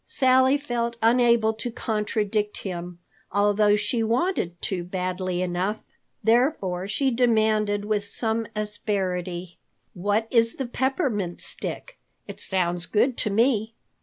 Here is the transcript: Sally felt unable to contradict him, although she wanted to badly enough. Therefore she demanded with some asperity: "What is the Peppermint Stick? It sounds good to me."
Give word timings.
Sally 0.03 0.57
felt 0.57 0.95
unable 1.03 1.53
to 1.53 1.69
contradict 1.69 2.63
him, 2.63 2.97
although 3.31 3.75
she 3.75 4.01
wanted 4.01 4.59
to 4.63 4.83
badly 4.83 5.43
enough. 5.43 5.83
Therefore 6.23 6.87
she 6.87 7.11
demanded 7.11 7.85
with 7.85 8.03
some 8.03 8.47
asperity: 8.55 9.59
"What 9.93 10.27
is 10.31 10.55
the 10.55 10.65
Peppermint 10.65 11.39
Stick? 11.39 11.99
It 12.27 12.39
sounds 12.39 12.87
good 12.87 13.15
to 13.17 13.29
me." 13.29 13.75